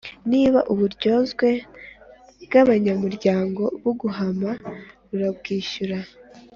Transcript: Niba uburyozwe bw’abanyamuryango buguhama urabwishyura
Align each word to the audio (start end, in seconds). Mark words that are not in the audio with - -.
Niba 0.31 0.59
uburyozwe 0.71 1.47
bw’abanyamuryango 2.43 3.63
buguhama 3.81 4.51
urabwishyura 5.13 5.97